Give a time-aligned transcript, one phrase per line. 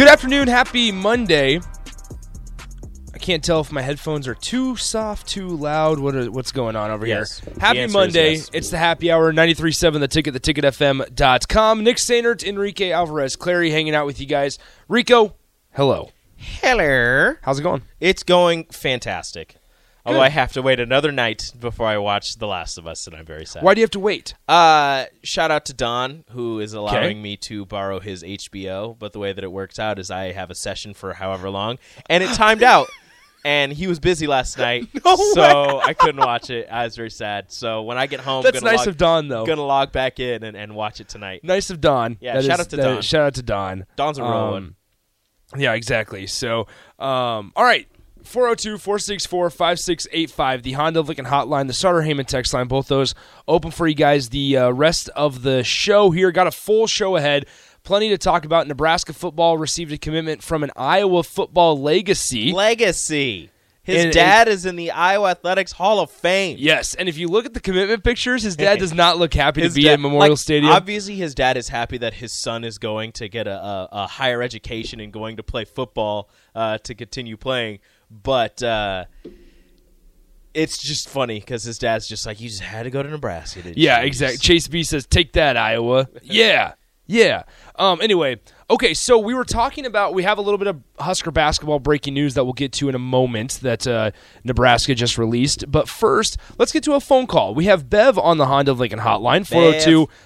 [0.00, 1.60] Good afternoon, happy Monday.
[3.12, 5.98] I can't tell if my headphones are too soft, too loud.
[5.98, 7.40] What are, what's going on over Yes.
[7.40, 7.52] here?
[7.60, 8.36] Happy Monday.
[8.36, 8.50] yes.
[8.54, 11.84] It's the happy hour, 93.7 The Ticket, the theticketfm.com.
[11.84, 14.58] Nick Sainert, Enrique Alvarez, Clary hanging out with you guys.
[14.88, 15.34] Rico,
[15.72, 16.08] hello.
[16.38, 17.34] Hello.
[17.42, 17.82] How's it going?
[18.00, 19.56] It's going fantastic.
[20.06, 20.24] Although Good.
[20.24, 23.26] I have to wait another night before I watch The Last of Us, and I'm
[23.26, 23.62] very sad.
[23.62, 24.34] Why do you have to wait?
[24.48, 27.14] Uh, shout out to Don, who is allowing Okay.
[27.14, 28.96] me to borrow his HBO.
[28.98, 31.78] But the way that it works out is I have a session for however long,
[32.08, 32.88] and it timed out.
[33.42, 34.86] And he was busy last night,
[35.32, 36.68] so I couldn't watch it.
[36.70, 37.50] I was very sad.
[37.50, 39.46] So when I get home, That's nice log, of Don, though.
[39.46, 41.40] Gonna log back in and, and watch it tonight.
[41.42, 42.18] Nice of Don.
[42.20, 43.00] Yeah, That shout is- out to Don.
[43.00, 43.86] Shout out to Don.
[43.96, 44.74] Don's a real Um, one.
[45.56, 46.26] Yeah, exactly.
[46.26, 46.66] So,
[46.98, 47.88] um, all right.
[48.24, 53.14] 402 464 5685, the Honda Lincoln hotline, the Starter Heyman text line, both those
[53.48, 54.28] open for you guys.
[54.30, 57.46] The uh, rest of the show here got a full show ahead.
[57.82, 58.66] Plenty to talk about.
[58.68, 62.52] Nebraska football received a commitment from an Iowa football legacy.
[62.52, 63.50] Legacy.
[63.82, 66.56] His And- dad is in the Iowa Athletics Hall of Fame.
[66.60, 69.62] Yes, and if you look at the commitment pictures, his dad does not look happy
[69.62, 70.70] to be dad- at Memorial like, Stadium.
[70.70, 74.06] Obviously, his dad is happy that his son is going to get a, a, a
[74.06, 77.78] higher education and going to play football uh, to continue playing.
[78.10, 79.04] But uh,
[80.52, 83.62] it's just funny because his dad's just like, "You just had to go to Nebraska."
[83.62, 84.38] Didn't Yeah, you?" exactly.
[84.38, 86.72] Chase B says, "Take that, Iowa." yeah,
[87.06, 87.44] yeah.
[87.76, 88.00] Um.
[88.02, 88.94] Anyway, okay.
[88.94, 92.34] So we were talking about we have a little bit of Husker basketball breaking news
[92.34, 94.10] that we'll get to in a moment that uh,
[94.42, 95.70] Nebraska just released.
[95.70, 97.54] But first, let's get to a phone call.
[97.54, 99.46] We have Bev on the Honda Lincoln hotline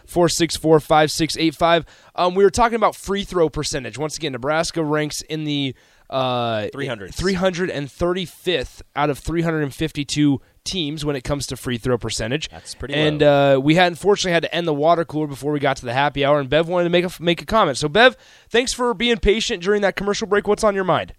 [0.09, 1.84] 402-464-5685.
[2.15, 2.34] Um.
[2.34, 3.99] We were talking about free throw percentage.
[3.99, 5.75] Once again, Nebraska ranks in the
[6.11, 7.15] uh 300s.
[7.17, 12.49] 335th out of 352 teams when it comes to free throw percentage.
[12.49, 13.57] That's pretty And low.
[13.57, 15.93] uh, we had unfortunately had to end the water cooler before we got to the
[15.95, 16.41] happy hour.
[16.41, 17.77] And Bev wanted to make a make a comment.
[17.79, 18.17] So Bev,
[18.49, 20.47] thanks for being patient during that commercial break.
[20.49, 21.13] What's on your mind?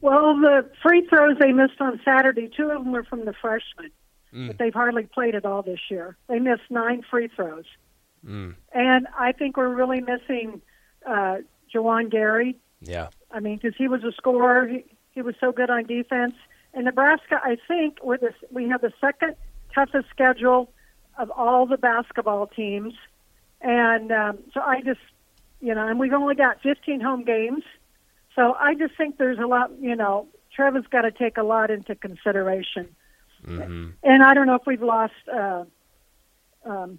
[0.00, 3.90] Well, the free throws they missed on Saturday, two of them were from the freshmen.
[4.30, 6.16] But they've hardly played at all this year.
[6.28, 7.64] They missed nine free throws.
[8.24, 10.60] And I think we're really missing
[11.06, 11.38] uh,
[11.74, 12.58] Juwan Gary.
[12.80, 13.08] Yeah.
[13.30, 14.66] I mean, because he was a scorer.
[14.66, 16.34] He, he was so good on defense.
[16.74, 19.34] And Nebraska, I think, we're the, we have the second
[19.74, 20.70] toughest schedule
[21.18, 22.94] of all the basketball teams.
[23.60, 25.00] And um, so I just,
[25.60, 27.64] you know, and we've only got 15 home games.
[28.34, 31.70] So I just think there's a lot, you know, Trevor's got to take a lot
[31.70, 32.94] into consideration.
[34.02, 35.64] And I don't know if we've lost uh,
[36.64, 36.98] um,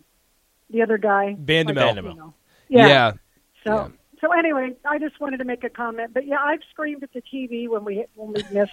[0.69, 1.35] the other guy.
[1.39, 2.03] Bandoumel.
[2.03, 2.33] You know.
[2.67, 2.87] Yeah.
[2.87, 3.11] Yeah.
[3.63, 3.87] So Yeah.
[4.21, 6.13] So anyway, I just wanted to make a comment.
[6.13, 8.69] But yeah, I've screamed at the TV when we when we miss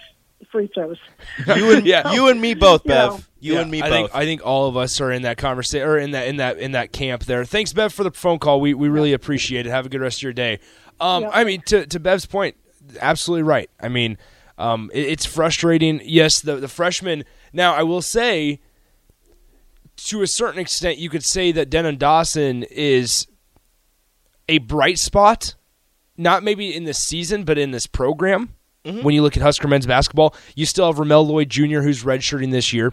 [0.51, 0.97] free throws.
[1.55, 2.11] you and Yeah.
[2.13, 3.09] you and me both, You Bev.
[3.11, 3.19] know.
[3.39, 3.91] You Yeah, and me I both.
[3.93, 6.57] think I think all of us are in that conversation or in that in that
[6.59, 7.45] in that camp there.
[7.45, 8.59] Thanks, Bev, for the phone call.
[8.61, 9.69] We we really appreciate it.
[9.69, 10.59] Have a good rest of your day.
[10.99, 11.29] Um, Yeah.
[11.33, 12.55] I mean, to to Bev's point,
[12.99, 13.69] absolutely right.
[13.81, 14.17] I mean,
[14.57, 16.01] um, it- it's frustrating.
[16.03, 17.23] Yes, the the freshmen.
[17.53, 18.59] Now, I will say,
[20.07, 23.27] to a certain extent, you could say that Denim Dawson is
[24.49, 25.55] a bright spot,
[26.17, 28.53] not maybe in this season, but in this program.
[28.83, 32.51] When you look at Husker men's basketball, you still have Ramel Lloyd Jr., who's redshirting
[32.51, 32.89] this year.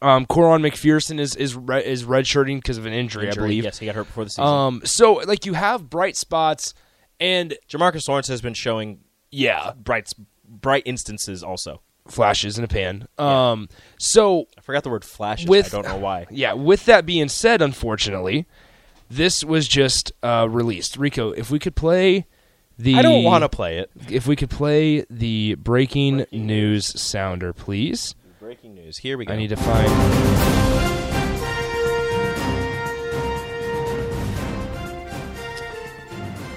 [0.00, 3.64] Um, Quaran McPherson is is re- is redshirting because of an injury, I believe.
[3.64, 4.44] Yes, he got hurt before the season.
[4.44, 6.72] Um, so like you have bright spots,
[7.20, 9.00] and Jamarcus Lawrence has been showing
[9.30, 10.10] yeah, bright
[10.48, 11.82] bright instances also.
[12.08, 13.06] flashes in a pan.
[13.18, 15.48] Um, so I forgot the word flashes.
[15.48, 16.26] With- I don't know why.
[16.30, 16.54] yeah.
[16.54, 18.46] With that being said, unfortunately,
[19.14, 20.96] this was just uh, released.
[20.96, 22.26] Rico, if we could play
[22.78, 23.90] the I don't want to play it.
[24.10, 28.14] If we could play the breaking, news sounder, please.
[28.40, 28.98] Breaking news.
[28.98, 29.32] Here we go.
[29.32, 29.88] I need to find.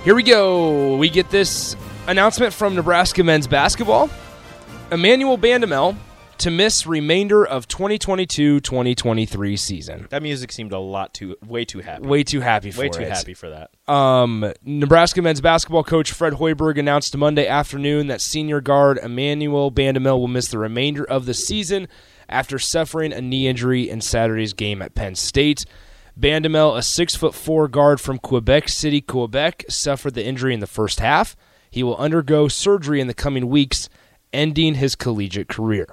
[0.04, 0.96] Here we go.
[0.98, 1.76] We get this
[2.08, 4.10] announcement from Nebraska men's basketball.
[4.92, 5.98] Emmanuel Bandoumel
[6.40, 10.08] to miss remainder of 2022-2023 season.
[10.10, 12.08] that music seemed a lot too, way too happy.
[12.08, 12.94] Way too happy for way it.
[12.94, 13.72] too happy for that.
[13.92, 20.20] Um, Nebraska men's basketball coach Fred Hoiberg announced Monday afternoon that senior guard Emmanuel Bandoumel
[20.20, 21.88] will miss the remainder of the season
[22.30, 25.66] after suffering a knee injury in Saturday's game at Penn State.
[26.20, 30.68] Bandoumel, a six foot four guard from Quebec City, Quebec, suffered the injury in the
[30.68, 31.36] first half.
[31.70, 33.88] He will undergo surgery in the coming weeks,
[34.34, 35.88] ending his collegiate career.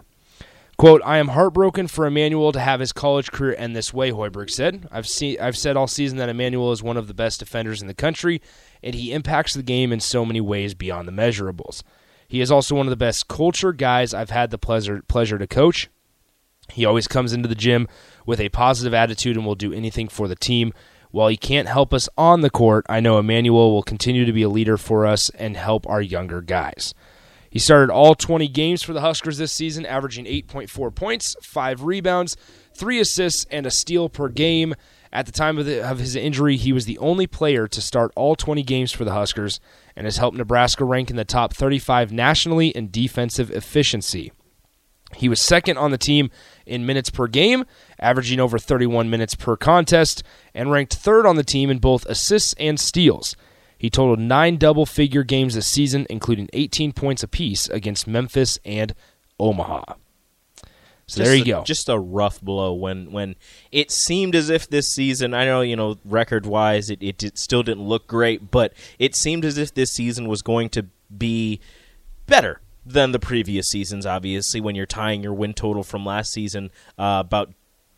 [0.76, 4.50] Quote, I am heartbroken for Emmanuel to have his college career end this way, Hoiberg
[4.50, 4.88] said.
[4.90, 7.86] I've seen I've said all season that Emmanuel is one of the best defenders in
[7.86, 8.42] the country,
[8.82, 11.82] and he impacts the game in so many ways beyond the measurables.
[12.26, 15.46] He is also one of the best culture guys I've had the pleasure pleasure to
[15.46, 15.88] coach.
[16.72, 17.86] He always comes into the gym
[18.26, 20.72] with a positive attitude and will do anything for the team.
[21.12, 24.42] While he can't help us on the court, I know Emmanuel will continue to be
[24.42, 26.92] a leader for us and help our younger guys.
[27.54, 32.36] He started all 20 games for the Huskers this season, averaging 8.4 points, 5 rebounds,
[32.76, 34.74] 3 assists, and a steal per game.
[35.12, 38.10] At the time of, the, of, his injury, he was the only player to start
[38.16, 39.60] all 20 games for the Huskers
[39.94, 44.32] and has helped Nebraska rank in the top 35 nationally in defensive efficiency.
[45.14, 46.30] He was second on the team
[46.66, 47.66] in minutes per game,
[48.00, 50.24] averaging over 31 minutes per contest,
[50.54, 53.36] and ranked third on the team in both assists and steals.
[53.84, 58.94] He totaled nine double figure games this season, including 18 points apiece against Memphis and
[59.38, 59.82] Omaha.
[61.06, 61.64] So just there you a, go.
[61.64, 63.36] Just a rough blow when when
[63.70, 67.36] it seemed as if this season, I know, you know, record wise, it, it, it
[67.36, 71.60] still didn't look great, but it seemed as if this season was going to be
[72.26, 76.70] better than the previous seasons, obviously, when you're tying your win total from last season
[76.98, 77.52] uh, about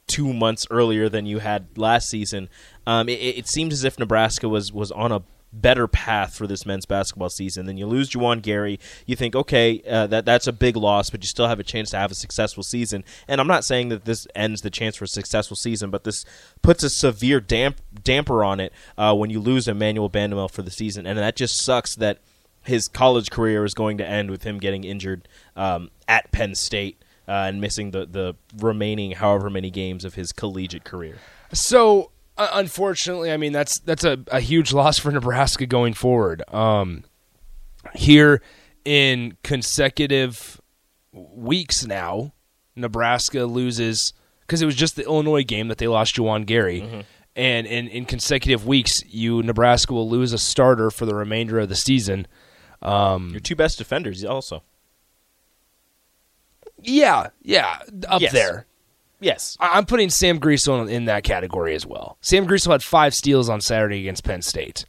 [0.08, 2.48] two months earlier than you had last season.
[2.88, 5.22] Um, it, it seems as if Nebraska was, was on a
[5.60, 7.66] better path for this men's basketball season.
[7.66, 8.78] Then you lose Juwan Gary.
[9.06, 11.90] You think, okay, uh, that that's a big loss, but you still have a chance
[11.90, 13.04] to have a successful season.
[13.26, 16.24] And I'm not saying that this ends the chance for a successful season, but this
[16.62, 20.70] puts a severe damp damper on it uh, when you lose Emmanuel Bandoumel for the
[20.70, 22.18] season, and that just sucks that
[22.62, 27.02] his college career is going to end with him getting injured um, at Penn State.
[27.28, 31.18] Uh, and missing the, the remaining however many games of his collegiate career.
[31.52, 36.42] So uh, unfortunately, I mean that's that's a, a huge loss for Nebraska going forward.
[36.52, 37.04] Um,
[37.94, 38.42] here
[38.84, 40.60] in consecutive
[41.12, 42.32] weeks now,
[42.74, 46.82] Nebraska loses because it was just the Illinois game that they lost Juwan Gary.
[46.82, 47.00] Mm-hmm.
[47.34, 51.68] And in, in consecutive weeks, you Nebraska will lose a starter for the remainder of
[51.68, 52.26] the season.
[52.80, 54.62] Um, Your two best defenders, also.
[56.80, 57.78] Yeah, yeah,
[58.08, 58.32] up yes.
[58.32, 58.66] there.
[59.26, 59.56] Yes.
[59.58, 62.16] I'm putting Sam Griesel in that category as well.
[62.20, 64.84] Sam Griesel had five steals on Saturday against Penn State.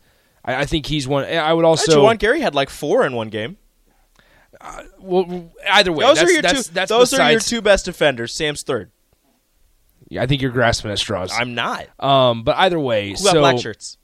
[0.46, 1.26] I, I think he's one.
[1.26, 2.04] I would also.
[2.04, 3.58] Juwan Gary had like four in one game.
[4.62, 6.74] Uh, well, either way, those that's, are your that's, two.
[6.74, 8.32] That's those besides, are your two best defenders.
[8.32, 8.92] Sam's third.
[10.08, 11.32] Yeah, I think you're grasping at straws.
[11.34, 11.88] I'm not.
[12.00, 13.98] Um, but either way, Who so black shirts?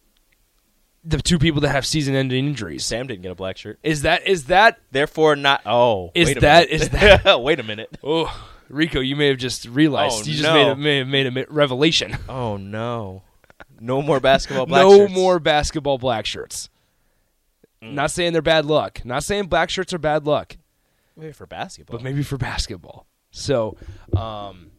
[1.05, 2.85] The two people that have season-ending injuries.
[2.85, 3.77] Sam didn't get a black shirt.
[3.83, 5.61] Is that is that therefore not?
[5.65, 6.81] Oh, is wait a that minute.
[6.81, 6.89] is
[7.23, 7.41] that?
[7.41, 7.97] wait a minute.
[8.03, 10.15] Oh, Rico, you may have just realized.
[10.15, 10.53] Oh, you just no.
[10.53, 12.17] made a, may have made a revelation.
[12.29, 13.23] Oh no,
[13.79, 15.13] no more basketball black no shirts.
[15.13, 16.69] more basketball black shirts.
[17.81, 17.93] Mm.
[17.93, 19.03] Not saying they're bad luck.
[19.05, 20.57] Not saying black shirts are bad luck.
[21.15, 23.05] Maybe for basketball, but maybe for basketball.
[23.31, 23.77] So,
[24.15, 24.71] um,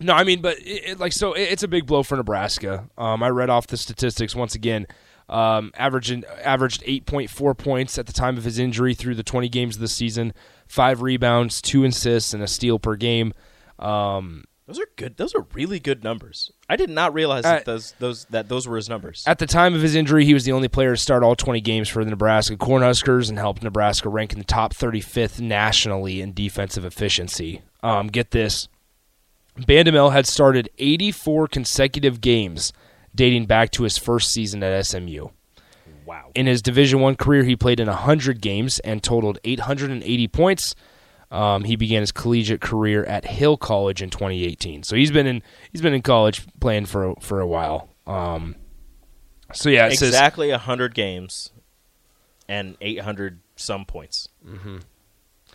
[0.00, 2.88] no, I mean, but it, it, like, so it, it's a big blow for Nebraska.
[2.96, 4.86] Um, I read off the statistics once again.
[5.28, 9.76] Um, averaging averaged 8.4 points at the time of his injury through the 20 games
[9.76, 10.32] of the season,
[10.68, 13.34] five rebounds, two assists, and a steal per game.
[13.78, 15.16] Um, those are good.
[15.16, 16.52] Those are really good numbers.
[16.68, 19.24] I did not realize that those those that those were his numbers.
[19.26, 21.62] At the time of his injury, he was the only player to start all 20
[21.62, 26.34] games for the Nebraska Cornhuskers and helped Nebraska rank in the top 35th nationally in
[26.34, 27.62] defensive efficiency.
[27.82, 28.68] Um, get this.
[29.58, 32.74] Bandoumel had started 84 consecutive games
[33.14, 35.28] dating back to his first season at SMU.
[36.08, 36.30] Wow.
[36.34, 40.74] In his Division One career, he played in 100 games and totaled 880 points.
[41.30, 44.84] Um, he began his collegiate career at Hill College in 2018.
[44.84, 47.90] So he's been in he's been in college playing for for a while.
[48.06, 48.56] Um,
[49.52, 51.50] so yeah, it says exactly hundred games
[52.48, 54.30] and eight hundred some points.
[54.46, 54.78] Mm-hmm.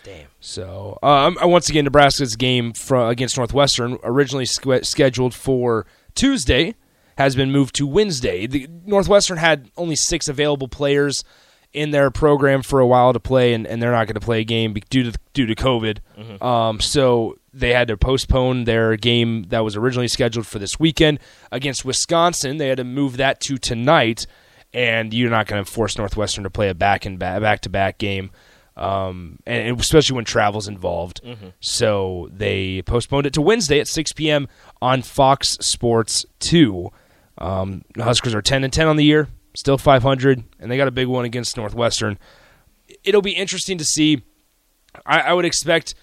[0.04, 0.28] Damn.
[0.40, 6.76] So um, once again, Nebraska's game for, against Northwestern, originally sque- scheduled for Tuesday,
[7.18, 8.48] has been moved to Wednesday.
[8.48, 11.24] The Northwestern had only six available players
[11.74, 14.42] in their program for a while to play, and, and they're not going to play
[14.42, 16.44] a game due to due to COVID.
[16.44, 21.20] Um, so they had to postpone their game that was originally scheduled for this weekend
[21.52, 22.58] against Wisconsin.
[22.58, 24.28] They had to move that to tonight,
[24.74, 27.98] and you're not going to force Northwestern to play a back and back to back
[27.98, 28.30] game.
[28.76, 31.22] Um, and especially when travel's involved.
[31.60, 34.48] So they postponed it to Wednesday at 6 p.m.
[34.82, 36.90] on Fox Sports 2.
[37.38, 40.88] Um, the Huskers are 10 and 10 on the year, still 500, and they got
[40.88, 42.18] a big one against Northwestern.
[43.04, 44.22] It'll be interesting to see.
[45.06, 45.96] I, I would expect.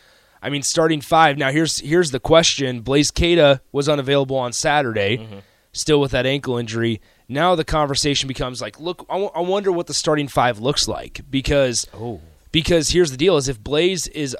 [0.42, 1.36] I mean, starting five.
[1.38, 5.38] Now here's here's the question: Blaise Keita was unavailable on Saturday, Mm-hmm.
[5.72, 7.00] still with that ankle injury.
[7.28, 10.88] Now the conversation becomes like, look, I, w- I wonder what the starting five looks
[10.88, 12.20] like because Oh.
[12.50, 14.36] because here's the deal: is if Blaise is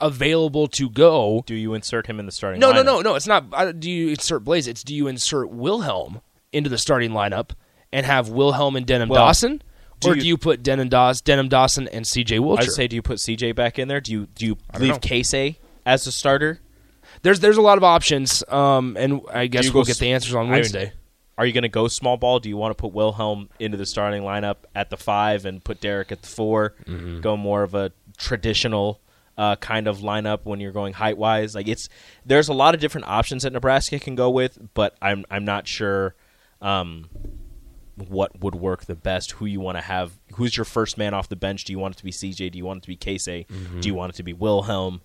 [0.00, 2.60] available to go, Do you insert him in the starting?
[2.60, 2.84] no, no, lineup?
[2.86, 3.14] no, no.
[3.14, 3.44] It's not.
[3.52, 4.66] I- Do you insert Blaise?
[4.66, 6.20] It's do you insert Wilhelm
[6.52, 7.50] into the starting lineup
[7.92, 9.62] and have Wilhelm and Denim Well, Dawson,
[10.00, 12.38] do or you- do you put Denim, Daws, Denim Dawson and C.J.
[12.38, 12.60] Wilcher?
[12.60, 14.00] I'd say, do you put CJ back in there?
[14.00, 14.98] Do you do you leave know.
[14.98, 16.60] Casey as a starter?
[17.22, 20.34] there's there's a lot of options, um, and I guess we'll go get the answers
[20.34, 20.92] on I mean, Wednesday.
[21.38, 22.38] Are you going to go small ball?
[22.40, 25.80] Do you want to put Wilhelm into the starting lineup at the five and put
[25.82, 27.20] Derek at the 4 Mm-hmm.
[27.20, 29.00] Go more of a traditional
[29.36, 31.54] uh, kind of lineup when you're going height wise.
[31.54, 31.88] Like it's
[32.24, 35.66] there's a lot of different options that Nebraska can go with, but I'm I'm not
[35.66, 36.14] sure
[36.60, 37.08] um,
[37.96, 39.32] what would work the best.
[39.32, 40.18] Who you want to have?
[40.34, 41.64] Who's your first man off the bench?
[41.64, 42.52] Do you want it to be CJ?
[42.52, 43.46] Do you want it to be Casey?
[43.50, 43.80] Mm-hmm.
[43.80, 45.02] Do you want it to be Wilhelm?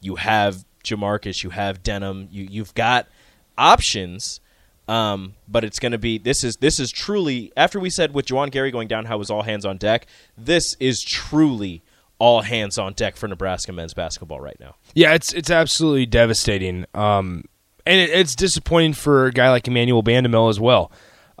[0.00, 1.42] You have Jamarcus.
[1.42, 2.28] You have Denim.
[2.30, 3.08] You you've got
[3.58, 4.40] options.
[4.88, 8.26] Um, but it's going to be this is this is truly after we said with
[8.26, 10.06] Juwan Gary going down how it was all hands on deck.
[10.36, 11.82] This is truly
[12.22, 14.76] all hands on deck for Nebraska men's basketball right now.
[14.94, 17.42] Yeah, it's it's absolutely devastating, um,
[17.84, 20.92] and it, it's disappointing for a guy like Emmanuel Bandoumel as well.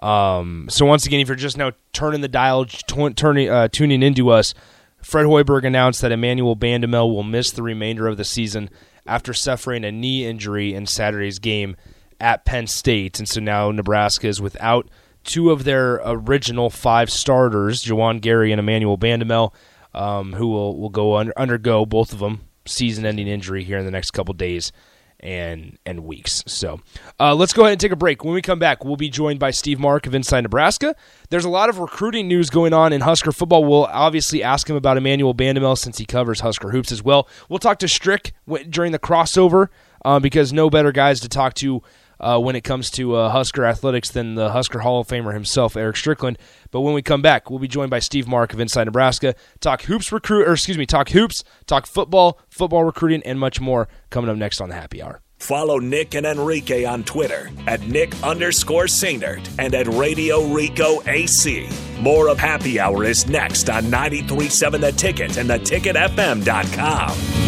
[0.02, 4.02] Um, so once again, if you're just now turning the dial, tw- turning uh, tuning
[4.02, 4.54] into us,
[5.00, 8.68] Fred Hoiberg announced that Emmanuel Bandoumel will miss the remainder of the season
[9.06, 11.76] after suffering a knee injury in Saturday's game
[12.20, 14.88] at Penn State, and so now Nebraska is without
[15.22, 19.52] two of their original five starters, Juwan Gary and Emmanuel Bandamel,
[19.94, 23.90] um, who will will go under, undergo both of them season-ending injury here in the
[23.90, 24.72] next couple days
[25.20, 26.42] and and weeks.
[26.46, 26.80] So
[27.20, 28.24] uh, let's go ahead and take a break.
[28.24, 30.96] When we come back, we'll be joined by Steve Marik of Inside Nebraska.
[31.30, 33.64] There's a lot of recruiting news going on in Husker football.
[33.64, 37.28] We'll obviously ask him about Emmanuel Bandoumel since he covers Husker hoops as well.
[37.48, 38.32] We'll talk to Strick
[38.68, 39.68] during the crossover
[40.04, 41.82] uh, because no better guys to talk to.
[42.22, 45.76] Uh, when it comes to uh, Husker athletics, than the Husker Hall of Famer himself,
[45.76, 46.38] Eric Strickland.
[46.70, 49.34] But when we come back, we'll be joined by Steve Marik of Inside Nebraska.
[49.60, 53.88] Talk hoops recruit, or excuse me, talk hoops, talk football, football recruiting, and much more
[54.10, 55.20] coming up next on the Happy Hour.
[55.42, 61.68] Follow Nick and Enrique on Twitter at Nick underscore Sainert and at Radio Rico AC.
[62.00, 67.41] More of Happy Hour is next on 937 The Ticket and theticketfm.com.